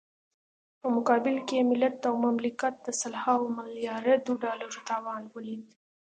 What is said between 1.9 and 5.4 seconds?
او مملکت د سلهاوو ملیاردو ډالرو تاوان